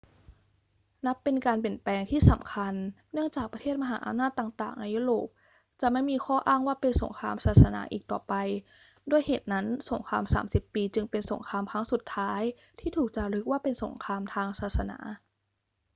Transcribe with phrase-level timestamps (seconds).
[1.05, 2.73] นับเป็นการเปลี่ยนแปลงที่สำคัญ
[3.13, 5.27] เนื่องจากประเทศมหาอำนาจต่าง ๆ ในยุโรป
[5.81, 8.33] จะไม่มีข้ออ้างว่าเป็นสงครามศาสนาอีกต่อไป
[9.09, 12.41] ด้วยเหตุนั้น สงครามสามสิบปีจึงเป็นสงครามครั้งสุดท้าย
[12.79, 14.99] ที่ถูกจารึกว่าเป็นสงครามทางศาสนา